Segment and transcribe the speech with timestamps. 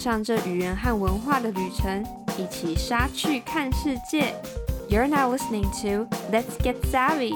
[0.00, 2.02] 上这语言和文化的旅程，
[2.38, 4.34] 一起杀去看世界。
[4.88, 7.34] You're now listening to Let's Get Savvy.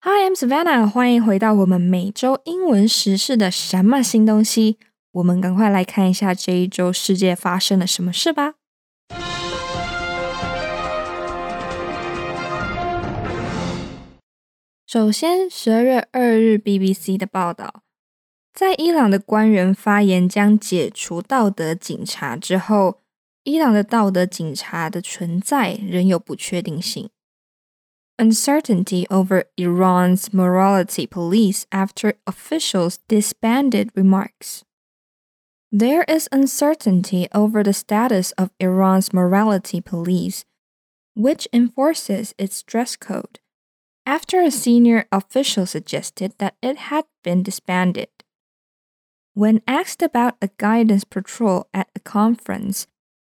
[0.00, 0.88] Hi, I'm Savannah.
[0.88, 4.78] 欢迎回到我们每周英文时事的什么新东西？
[5.12, 8.54] 我们赶快来看一下这一周世界发生了什么事吧。
[14.84, 17.84] 首先，十二月二日，BBC 的报道，
[18.59, 23.01] 在伊朗的官员发言将解除道德警察之后，
[23.43, 27.09] 伊朗的道德警察的存在仍有不确定性。
[28.17, 34.61] Uncertainty over Iran's morality police after officials disbanded remarks.
[35.69, 40.43] There is uncertainty over the status of Iran's morality police,
[41.13, 43.39] which enforces its dress code
[44.05, 48.07] after a senior official suggested that it had been disbanded.
[49.34, 52.86] When asked about a guidance patrol at a conference,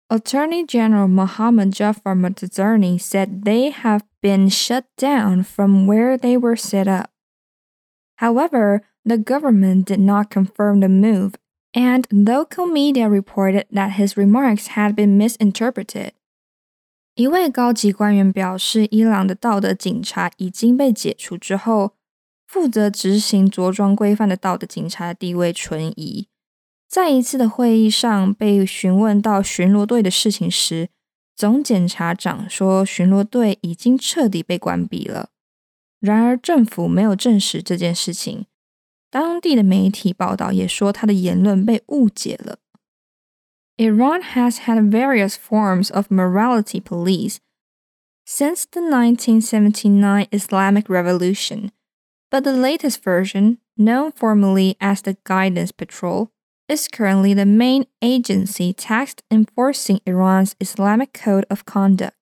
[0.09, 6.55] Attorney General Mohammad Jafar Montazeri said they have been shut down from where they were
[6.55, 7.09] set up.
[8.17, 11.35] However, the government did not confirm the move,
[11.73, 16.13] and local media reported that his remarks had been misinterpreted.
[17.15, 21.96] 一位高级官员表示，伊朗的道德警察已经被解除之后，
[22.47, 26.27] 负责执行着装规范的道德警察地位存疑。
[26.87, 30.87] 在一次的会议上，被询问到巡逻队的事情时，
[31.35, 35.29] 总检察长说巡逻队已经彻底被关闭了。
[35.99, 38.45] 然而，政府没有证实这件事情。
[39.09, 42.59] 当地的媒体报道也说，他的言论被误解了。
[43.77, 47.37] Iran has had various forms of morality police
[48.25, 51.69] since the 1979 Islamic Revolution,
[52.29, 56.31] but the latest version, known formally as the Guidance Patrol,
[56.67, 62.15] is currently the main agency tasked enforcing Iran's Islamic Code of Conduct.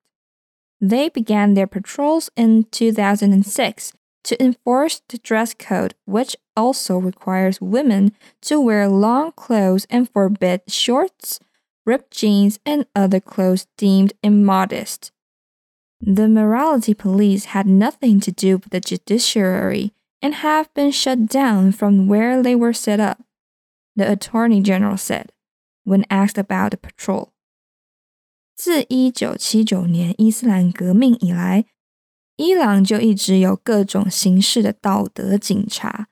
[0.79, 3.93] They began their patrols in 2006
[4.25, 8.11] to enforce the dress code, which also requires women
[8.41, 11.39] to wear long clothes and forbid shorts,
[11.85, 15.11] ripped jeans, and other clothes deemed immodest.
[16.01, 19.94] The morality police had nothing to do with the judiciary
[20.24, 23.18] and have been shut down from where they were set up,
[23.96, 25.26] the Attorney General said
[25.84, 27.30] when asked about the patrol.
[28.54, 31.64] 自一九七九年伊斯兰革命以来，
[32.36, 36.08] 伊朗就一直有各种形式的道德警察，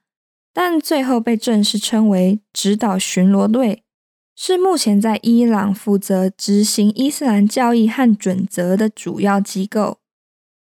[0.55, 3.85] 但最后被正式称为指导巡逻队，
[4.35, 9.99] 是目前在伊朗负责执行伊斯兰教义和准则的主要机构。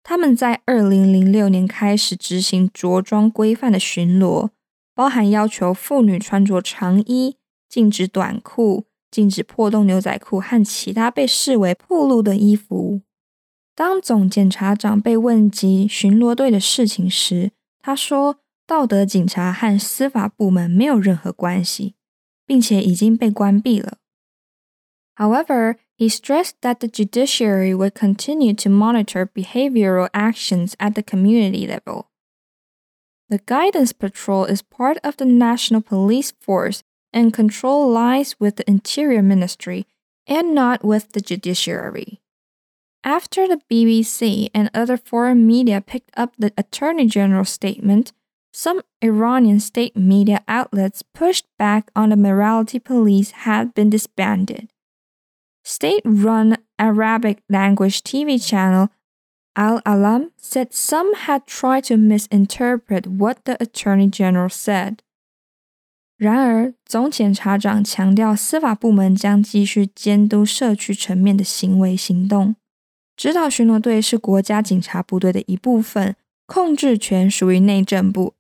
[0.07, 4.51] 他们在二零零六年开始执行着装规范的巡逻，
[4.93, 13.01] 包含要求妇女穿着长衣、禁止短裤、禁止破洞牛仔裤和其他被视为暴露的衣服。
[13.73, 18.37] 当总检察长被问及巡逻队的事情时，他说
[18.67, 21.95] ：“道德警察和司法部门没有任何关系。”
[22.47, 23.97] 并且已经被关闭了。
[25.15, 32.09] However, he stressed that the judiciary would continue to monitor behavioral actions at the community level.
[33.29, 38.69] The Guidance Patrol is part of the National Police Force and control lies with the
[38.69, 39.87] Interior Ministry
[40.27, 42.21] and not with the judiciary.
[43.03, 48.11] After the BBC and other foreign media picked up the Attorney General's statement,
[48.51, 54.69] some Iranian state media outlets pushed back on the morality police had been disbanded
[55.64, 58.88] State run Arabic language TV channel
[59.54, 64.98] Al Alam said some had tried to misinterpret what the Attorney General said.
[66.16, 72.56] 然而，总检察长强调，司法部门将继续监督社区层面的行为行动。
[73.16, 76.16] 指导巡逻队是国家警察部队的一部分，
[76.46, 78.34] 控制权属于内政部，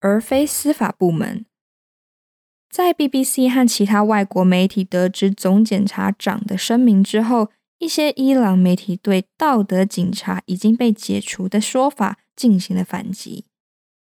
[0.00, 1.44] 而非司法部门。
[2.77, 13.45] 在 BBC 和其他外国媒体得知总检察长的声明之后，一些伊朗媒体对道德警察已经被解除的说法进行了反击。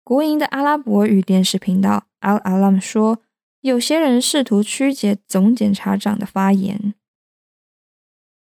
[0.04, 3.20] 国营的阿拉伯语电视频道 Al Alam 说，
[3.62, 6.96] 有些人试图曲解总检察长的发言。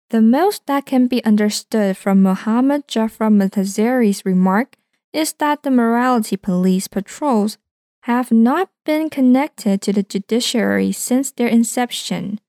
[0.08, 4.68] The most that can be understood from Mohammad Jafar Montazeri's remark
[5.12, 7.56] is that the morality police patrols
[8.02, 12.40] have not been connected to the judiciary since their inception.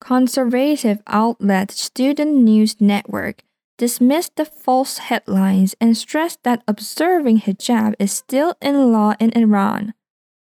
[0.00, 3.44] Conservative outlet Student News Network
[3.78, 9.94] dismissed the false headlines and stressed that observing hijab is still in law in Iran.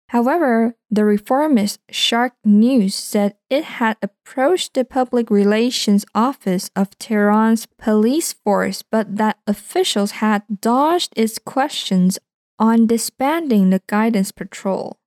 [0.09, 7.67] However, The reformist Shargh News said it had approached the public relations office of Tehran's
[7.77, 12.17] police force, but that officials had dodged its questions
[12.57, 14.97] on disbanding the guidance patrol.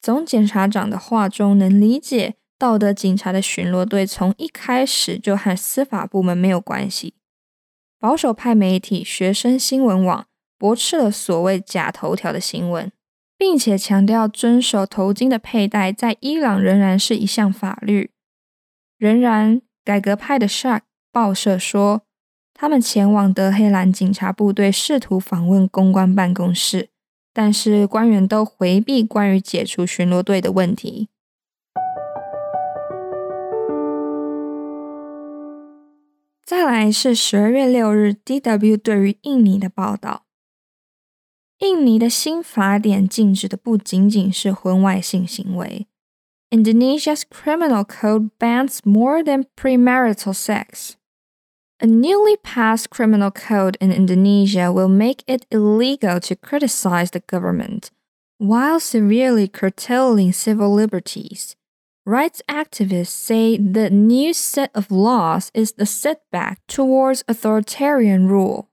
[0.00, 7.14] 总检察长的话中能理解，道德警察的巡逻队从一开始就和司法部门没有关系。
[7.98, 10.26] 保守派媒体学生新闻网
[10.58, 12.92] 驳斥了所谓假头条的新闻，
[13.38, 18.10] 并且强调遵守头巾的佩戴在伊朗仍然是一项法律。
[18.98, 22.02] 仍然，改革派的 Shark 报社说，
[22.64, 26.88] 他们前往德黑兰警察部队试图访问公关办公室。
[27.30, 31.10] 但是官员都回避关于解除巡逻队的问题。
[36.46, 40.24] 再来是十二月六日，DW 对于印尼的报道。
[41.58, 45.86] 印尼的新法典禁止的不仅仅是婚外性行为。
[46.48, 50.94] Indonesia's criminal code bans more than premarital sex.
[51.83, 57.89] A newly passed criminal code in Indonesia will make it illegal to criticize the government,
[58.37, 61.55] while severely curtailing civil liberties.
[62.05, 68.65] Rights activists say the new set of laws is the setback towards authoritarian rule.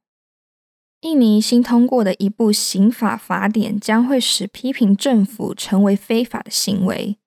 [1.02, 7.18] 印尼新通过的一部刑法法典将会使批评政府成为非法的行为，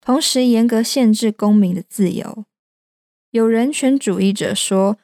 [0.00, 2.44] 同时严格限制公民的自由。
[3.32, 4.98] 有人权主义者说，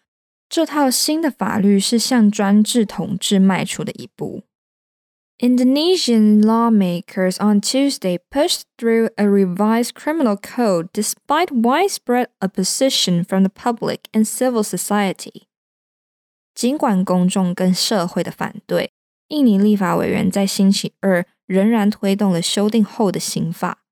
[0.47, 4.43] 这套新的法律是向专制统治迈出的一步。
[5.37, 14.03] Indonesian lawmakers on Tuesday pushed through a revised criminal code despite widespread opposition from the public
[14.13, 15.43] and civil society.
[16.53, 18.93] 尽管公众跟社会的反对，
[19.27, 23.84] 印尼立法委员在星期二仍然推动了修订后的刑法。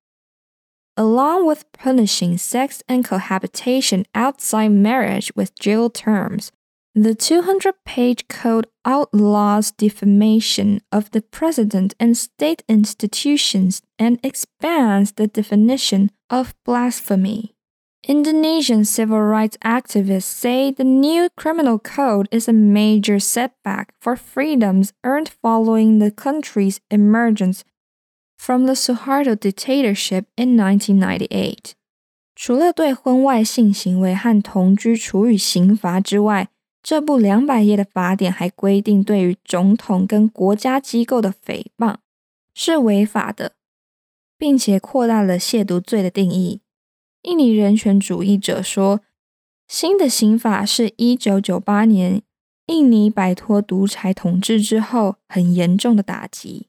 [0.96, 6.52] Along with punishing sex and cohabitation outside marriage with jail terms.
[6.96, 15.26] The 200 page code outlaws defamation of the president and state institutions and expands the
[15.26, 17.56] definition of blasphemy.
[18.06, 24.94] Indonesian civil rights activists say the new criminal code is a major setback for freedoms
[25.04, 27.64] earned following the country's emergence
[28.44, 31.72] from the Suharto dictatorship in 1998。
[32.36, 36.50] 除了对婚外性行为和同居处以刑罚之外，
[36.82, 41.96] 这部两百页的法典还规定，对于总统跟国家机构的诽谤
[42.54, 43.54] 是违法的，
[44.38, 46.60] 并且扩大了亵渎罪的定义。
[47.22, 49.00] 印尼人权主义者说，
[49.70, 52.22] 新的刑法是一九九八年
[52.68, 56.68] 印尼摆脱独裁统治之后很严重的打击。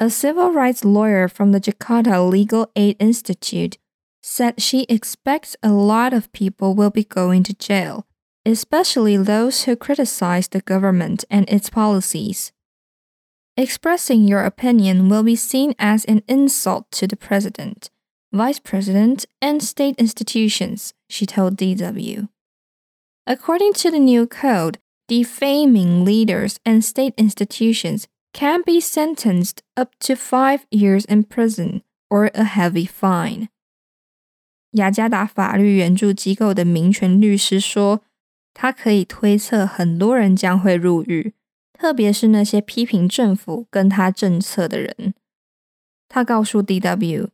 [0.00, 3.78] A civil rights lawyer from the Jakarta Legal Aid Institute
[4.22, 8.06] said she expects a lot of people will be going to jail,
[8.46, 12.52] especially those who criticize the government and its policies.
[13.56, 17.90] Expressing your opinion will be seen as an insult to the president,
[18.32, 22.28] vice president, and state institutions, she told DW.
[23.26, 24.78] According to the new code,
[25.08, 32.30] defaming leaders and state institutions can be sentenced up to five years in prison or
[32.34, 33.48] a heavy fine.
[34.72, 38.02] 雅加达法律援助机构的民权律师说，
[38.52, 41.32] 他可以推测很多人将会入狱，
[41.72, 45.14] 特别是那些批评政府跟他政策的人。
[46.08, 47.28] 他告诉 DW，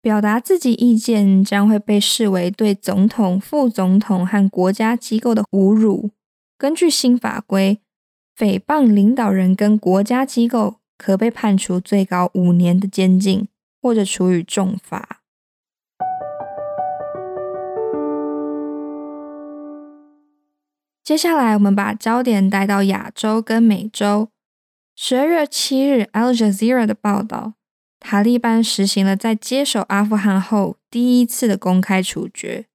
[0.00, 6.10] 表达自己意见将会被视为对总统、副总统和国家机构的侮辱。
[6.56, 7.80] 根据新法规。
[8.38, 13.48] 诽谤领导人跟国家机构可被判处最高五年的监禁，
[13.82, 15.22] 或者处以重罚。
[21.02, 24.28] 接下来，我们把焦点带到亚洲跟美洲。
[24.94, 27.54] 十二月七日，Al Jazeera 的报道，
[27.98, 32.66] 塔利班实行了在接手阿富汗后第一次的公开处决。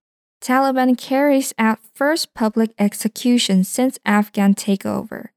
[0.41, 5.32] Taliban carries out first public execution since Afghan takeover.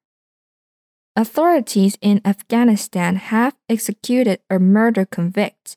[1.15, 5.75] Authorities in Afghanistan have executed a murder convict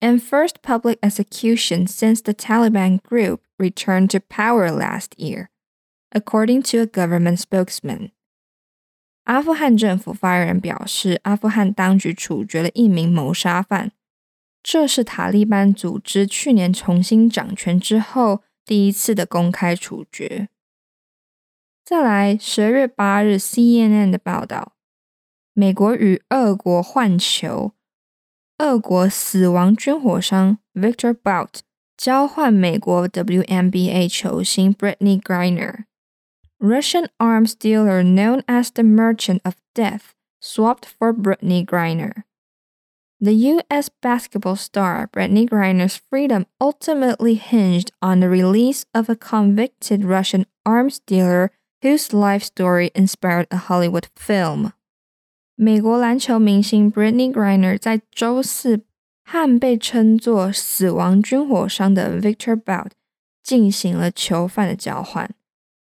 [0.00, 5.50] and first public execution since the Taliban group returned to power last year,
[6.12, 8.12] according to a government spokesman.
[9.24, 13.92] 阿富汗政府发言人表示，阿富汗当局处决了一名谋杀犯，
[14.62, 20.48] 这是塔利班组织去年重新掌权之后第一次的公开处决。
[21.84, 24.73] 再来，十二月八日，CNN 的报道，
[25.57, 27.71] 美国与俄国换球，
[28.57, 31.59] 俄国死亡军火商 Viktor Bout
[31.95, 35.85] 交换美国 WNBA 球星 Brittney Griner。
[36.59, 42.23] Russian arms dealer known as the Merchant of Death swapped for Brittney Griner.
[43.21, 43.89] The U.S.
[44.01, 50.99] basketball star Brittney Griner's freedom ultimately hinged on the release of a convicted Russian arms
[51.07, 54.73] dealer whose life story inspired a Hollywood film.
[55.57, 58.83] 美国篮球明星 Brittany Griner 在周四
[59.23, 62.89] 和被称作“死亡军火商”的 Victor Bout
[63.41, 65.29] 进行了囚犯的交换。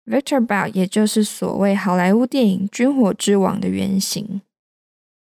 [0.05, 4.41] Victor Bout 也就是所谓好莱坞电影《军火之王》的原型。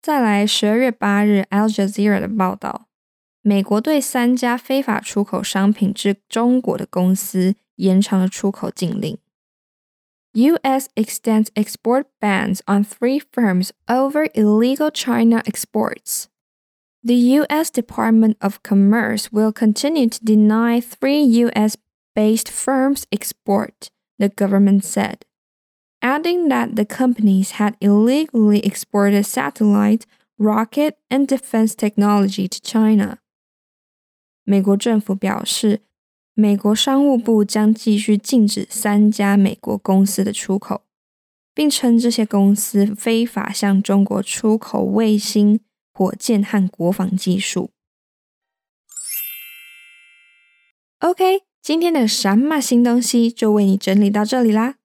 [0.00, 2.86] 再来，十二月八日，Al Jazeera 的报道，
[3.42, 9.18] 美国对三家非法出口商品至中国的公司延长了出口禁令。
[10.33, 10.89] U.S.
[10.97, 16.27] extends export bans on three firms over illegal China exports.
[17.03, 17.69] The U.S.
[17.69, 21.77] Department of Commerce will continue to deny three U.S.
[22.15, 25.23] based firms export, the government said,
[26.01, 30.05] adding that the companies had illegally exported satellite,
[30.37, 33.19] rocket, and defense technology to China.
[34.43, 35.81] 美国政府表示，
[36.40, 40.84] 美国商务部将继续禁止三家美国公司的出口，
[41.54, 45.60] 并称这些公司非法向中国出口卫星、
[45.92, 47.72] 火箭和国防技术。
[51.00, 54.76] OK，今天的什么新东西就为你整理到这里啦。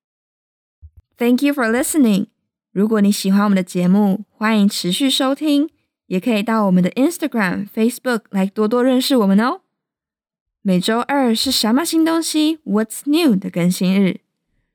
[1.17, 2.27] Thank you for listening。
[2.73, 5.69] 如果你喜欢我们的节目，欢迎持续收听，
[6.07, 9.61] 也可以到我们的 Instagram、Facebook 来多多认识我们哦。
[10.67, 14.21] 每周二是什么新东西？What's new 的更新日。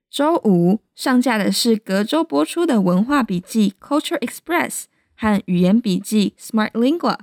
[0.09, 4.85] 周五上架的是隔周播出的文化笔记 Culture Express
[5.17, 7.19] 和语言笔记 Smart Lingua。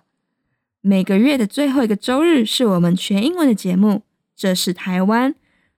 [0.82, 4.04] 每个月的最后一个周日是我们全英文的节目。
[4.36, 5.34] 这是台湾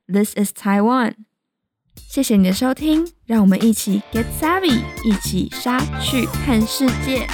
[0.08, 1.14] ，This is Taiwan。
[1.96, 7.28] 谢谢你的收听，让我们一起 Get Savvy，一起杀去看世界。